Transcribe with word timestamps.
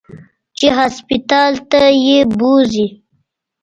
چې 0.57 0.67
هسپتال 0.77 1.53
ته 1.69 1.81
يې 2.05 2.19
بوځي. 2.37 2.87